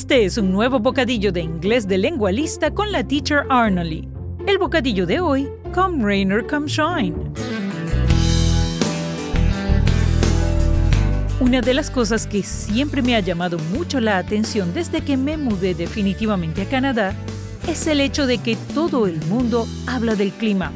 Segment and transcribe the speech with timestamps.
[0.00, 4.08] Este es un nuevo bocadillo de inglés de lengua lista con la teacher Arnold.
[4.46, 7.14] El bocadillo de hoy, Come Rain or Come Shine.
[11.38, 15.36] Una de las cosas que siempre me ha llamado mucho la atención desde que me
[15.36, 17.14] mudé definitivamente a Canadá
[17.68, 20.72] es el hecho de que todo el mundo habla del clima.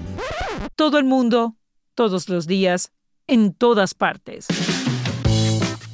[0.77, 1.57] Todo el mundo,
[1.95, 2.93] todos los días,
[3.27, 4.49] en todas partes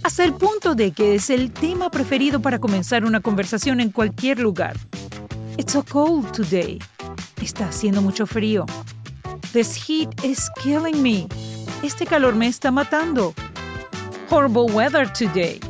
[0.03, 4.41] hasta el punto de que es el tema preferido para comenzar una conversación en cualquier
[4.41, 4.77] lugar.
[5.57, 6.79] It's so cold today.
[7.43, 8.67] Está haciendo mucho frío.
[9.53, 11.27] This heat is killing me.
[11.83, 13.35] Este calor me está matando.
[14.31, 15.61] Horrible weather today.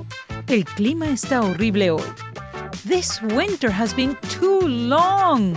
[0.49, 2.03] El clima está horrible hoy.
[2.87, 5.55] This winter has been too long.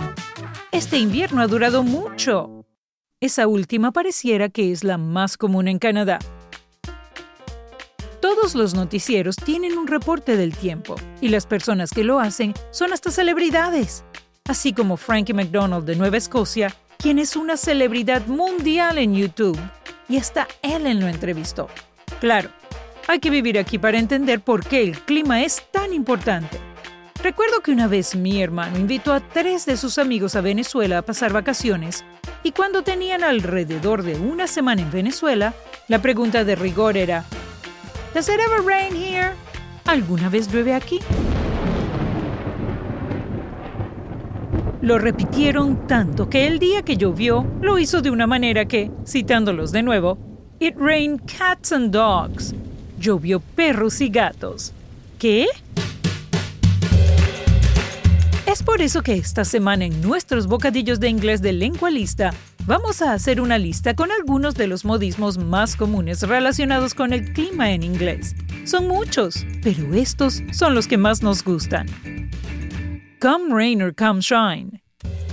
[0.72, 2.64] Este invierno ha durado mucho.
[3.20, 6.18] Esa última pareciera que es la más común en Canadá.
[8.44, 12.92] Todos los noticieros tienen un reporte del tiempo y las personas que lo hacen son
[12.92, 14.04] hasta celebridades,
[14.46, 19.58] así como Frankie McDonald de Nueva Escocia, quien es una celebridad mundial en YouTube,
[20.10, 21.68] y hasta Ellen lo entrevistó.
[22.20, 22.50] Claro,
[23.06, 26.60] hay que vivir aquí para entender por qué el clima es tan importante.
[27.22, 31.02] Recuerdo que una vez mi hermano invitó a tres de sus amigos a Venezuela a
[31.02, 32.04] pasar vacaciones
[32.42, 35.54] y cuando tenían alrededor de una semana en Venezuela,
[35.88, 37.24] la pregunta de rigor era,
[38.14, 39.32] Does it ever rain here?
[39.86, 41.00] ¿Alguna vez llueve aquí?
[44.82, 49.72] Lo repitieron tanto que el día que llovió lo hizo de una manera que, citándolos
[49.72, 50.16] de nuevo,
[50.60, 52.54] It rained cats and dogs.
[53.00, 54.72] Llovió perros y gatos.
[55.18, 55.48] ¿Qué?
[58.46, 62.32] Es por eso que esta semana en nuestros bocadillos de inglés de lengua lista
[62.66, 67.34] Vamos a hacer una lista con algunos de los modismos más comunes relacionados con el
[67.34, 68.34] clima en inglés.
[68.64, 71.86] Son muchos, pero estos son los que más nos gustan.
[73.20, 74.82] Come rain or come shine.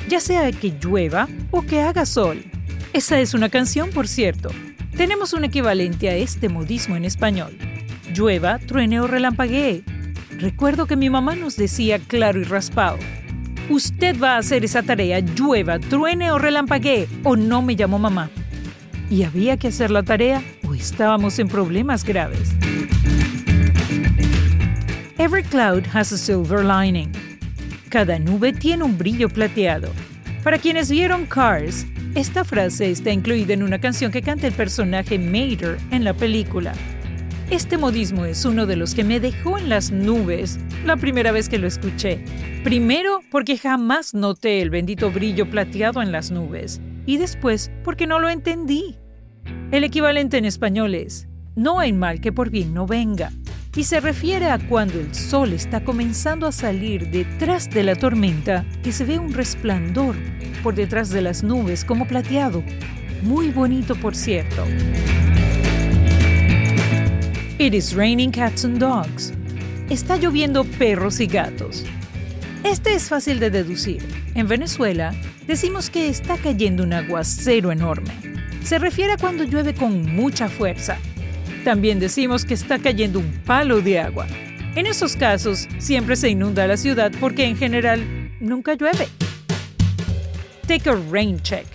[0.09, 2.43] Ya sea que llueva o que haga sol.
[2.91, 4.49] Esa es una canción, por cierto.
[4.97, 7.57] Tenemos un equivalente a este modismo en español.
[8.13, 9.85] Llueva, truene o relampaguee.
[10.37, 12.97] Recuerdo que mi mamá nos decía claro y raspado.
[13.69, 18.29] Usted va a hacer esa tarea, llueva, truene o relampaguee, o no me llamó mamá.
[19.09, 22.51] Y había que hacer la tarea o estábamos en problemas graves.
[25.17, 27.11] Every cloud has a silver lining.
[27.89, 29.91] Cada nube tiene un brillo plateado.
[30.43, 31.85] Para quienes vieron Cars,
[32.15, 36.73] esta frase está incluida en una canción que canta el personaje Mater en la película.
[37.51, 41.49] Este modismo es uno de los que me dejó en las nubes la primera vez
[41.49, 42.23] que lo escuché.
[42.63, 48.19] Primero porque jamás noté el bendito brillo plateado en las nubes y después porque no
[48.19, 48.95] lo entendí.
[49.71, 53.33] El equivalente en español es, no hay mal que por bien no venga,
[53.75, 58.65] y se refiere a cuando el sol está comenzando a salir detrás de la tormenta,
[58.81, 60.15] que se ve un resplandor
[60.63, 62.63] por detrás de las nubes como plateado.
[63.23, 64.65] Muy bonito, por cierto.
[67.61, 69.31] It is raining cats and dogs.
[69.87, 71.85] Está lloviendo perros y gatos.
[72.63, 74.01] Este es fácil de deducir.
[74.33, 75.13] En Venezuela
[75.45, 78.09] decimos que está cayendo un aguacero enorme.
[78.63, 80.97] Se refiere a cuando llueve con mucha fuerza.
[81.63, 84.25] También decimos que está cayendo un palo de agua.
[84.75, 88.03] En esos casos siempre se inunda la ciudad porque en general
[88.39, 89.07] nunca llueve.
[90.65, 91.67] Take a rain check.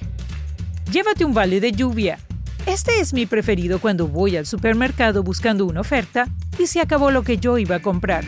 [0.90, 2.18] Llévate un vale de lluvia
[2.66, 6.28] este es mi preferido cuando voy al supermercado buscando una oferta
[6.58, 8.24] y se acabó lo que yo iba a comprar.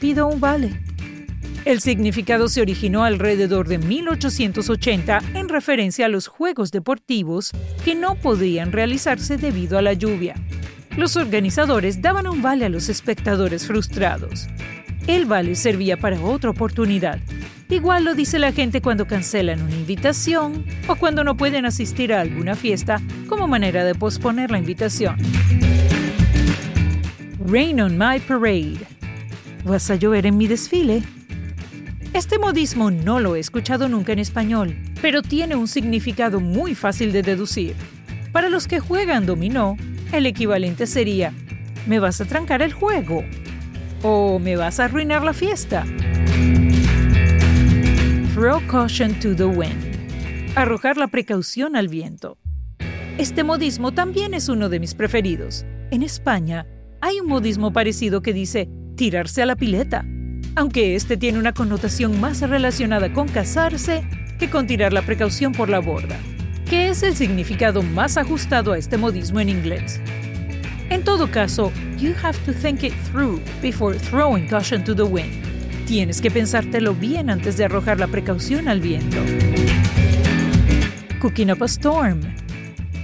[0.00, 0.80] Pido un vale.
[1.64, 7.52] El significado se originó alrededor de 1880 en referencia a los juegos deportivos
[7.84, 10.34] que no podían realizarse debido a la lluvia.
[10.96, 14.46] Los organizadores daban un vale a los espectadores frustrados.
[15.06, 17.18] El vale servía para otra oportunidad,
[17.74, 22.20] Igual lo dice la gente cuando cancelan una invitación o cuando no pueden asistir a
[22.20, 25.16] alguna fiesta como manera de posponer la invitación.
[27.44, 28.78] Rain on my parade.
[29.64, 31.02] ¿Vas a llover en mi desfile?
[32.12, 37.10] Este modismo no lo he escuchado nunca en español, pero tiene un significado muy fácil
[37.10, 37.74] de deducir.
[38.30, 39.76] Para los que juegan dominó,
[40.12, 41.32] el equivalente sería,
[41.88, 43.24] ¿me vas a trancar el juego?
[44.04, 45.84] ¿O me vas a arruinar la fiesta?
[48.44, 50.52] Throw caution to the wind.
[50.54, 52.36] Arrojar la precaución al viento.
[53.16, 55.64] Este modismo también es uno de mis preferidos.
[55.90, 56.66] En España
[57.00, 60.04] hay un modismo parecido que dice tirarse a la pileta,
[60.56, 64.06] aunque este tiene una connotación más relacionada con casarse
[64.38, 66.18] que con tirar la precaución por la borda,
[66.68, 70.02] que es el significado más ajustado a este modismo en inglés.
[70.90, 75.43] En todo caso, you have to think it through before throwing caution to the wind.
[75.86, 79.18] Tienes que pensártelo bien antes de arrojar la precaución al viento.
[81.20, 82.20] Cooking Up a Storm.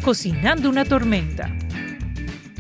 [0.03, 1.55] Cocinando una tormenta.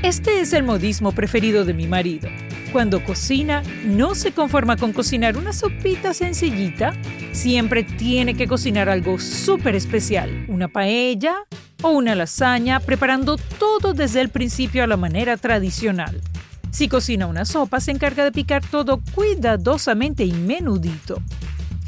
[0.02, 2.28] Este es el modismo preferido de mi marido.
[2.70, 6.92] Cuando cocina, no se conforma con cocinar una sopita sencillita,
[7.32, 11.46] siempre tiene que cocinar algo súper especial, una paella
[11.82, 16.20] o una lasaña, preparando todo desde el principio a la manera tradicional.
[16.70, 21.20] Si cocina una sopa, se encarga de picar todo cuidadosamente y menudito.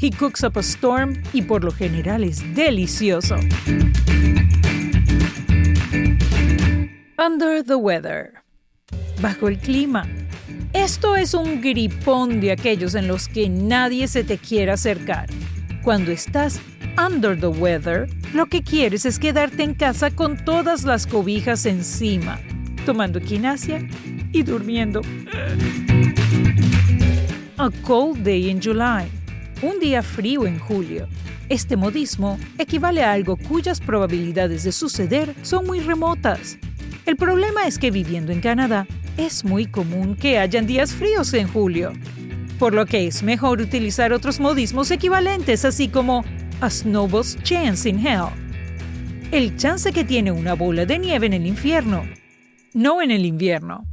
[0.01, 3.35] He cooks up a storm y por lo general es delicioso.
[7.17, 8.33] Under the weather.
[9.21, 10.05] Bajo el clima.
[10.73, 15.29] Esto es un gripón de aquellos en los que nadie se te quiere acercar.
[15.81, 16.59] Cuando estás
[16.97, 22.39] under the weather, lo que quieres es quedarte en casa con todas las cobijas encima,
[22.85, 23.87] tomando equinacia
[24.33, 25.01] y durmiendo.
[27.57, 29.07] A cold day in July.
[29.61, 31.07] Un día frío en julio.
[31.47, 36.57] Este modismo equivale a algo cuyas probabilidades de suceder son muy remotas.
[37.05, 38.87] El problema es que viviendo en Canadá,
[39.17, 41.93] es muy común que hayan días fríos en julio,
[42.57, 46.25] por lo que es mejor utilizar otros modismos equivalentes, así como
[46.61, 48.29] a snowball's chance in hell,
[49.31, 52.03] el chance que tiene una bola de nieve en el infierno,
[52.73, 53.83] no en el invierno.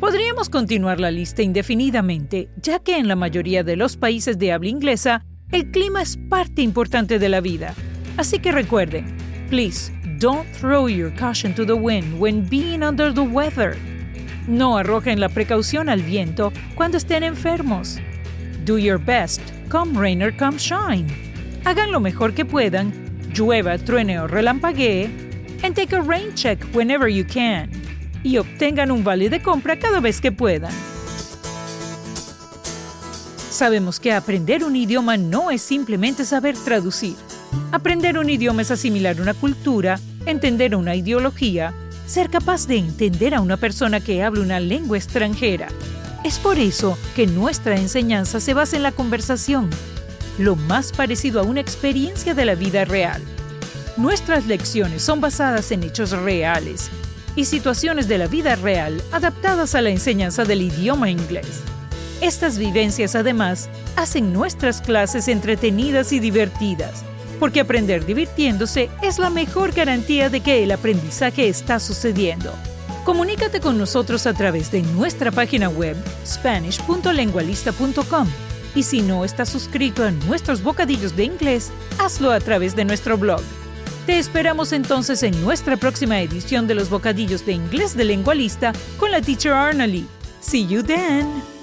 [0.00, 4.68] Podríamos continuar la lista indefinidamente, ya que en la mayoría de los países de habla
[4.68, 7.74] inglesa, el clima es parte importante de la vida.
[8.16, 9.16] Así que recuerden,
[9.48, 13.76] please Don't throw your caution to the wind when being under the weather.
[14.48, 17.98] No arrojen la precaución al viento cuando estén enfermos.
[18.64, 21.06] Do your best, come rain or come shine.
[21.66, 22.94] Hagan lo mejor que puedan,
[23.34, 25.10] llueva, truene o relampaguee,
[25.62, 27.70] and take a rain check whenever you can.
[28.26, 30.72] Y obtengan un vale de compra cada vez que puedan.
[33.50, 37.14] Sabemos que aprender un idioma no es simplemente saber traducir
[37.72, 41.74] Aprender un idioma es asimilar una cultura, entender una ideología,
[42.06, 45.68] ser capaz de entender a una persona que habla una lengua extranjera.
[46.24, 49.70] Es por eso que nuestra enseñanza se basa en la conversación,
[50.38, 53.22] lo más parecido a una experiencia de la vida real.
[53.96, 56.90] Nuestras lecciones son basadas en hechos reales
[57.36, 61.62] y situaciones de la vida real adaptadas a la enseñanza del idioma inglés.
[62.20, 67.04] Estas vivencias además hacen nuestras clases entretenidas y divertidas
[67.38, 72.52] porque aprender divirtiéndose es la mejor garantía de que el aprendizaje está sucediendo.
[73.04, 75.96] Comunícate con nosotros a través de nuestra página web
[76.26, 78.28] spanish.lengualista.com
[78.74, 83.16] y si no estás suscrito a nuestros bocadillos de inglés, hazlo a través de nuestro
[83.16, 83.40] blog.
[84.06, 89.10] Te esperamos entonces en nuestra próxima edición de los bocadillos de inglés de Lengualista con
[89.10, 90.06] la teacher Arnalee.
[90.40, 91.55] See you then!